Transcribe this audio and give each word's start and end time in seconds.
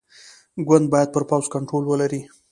ګوند 0.67 0.85
باید 0.93 1.09
پر 1.15 1.23
پوځ 1.29 1.45
کنټرول 1.53 1.83
ولري. 1.87 2.21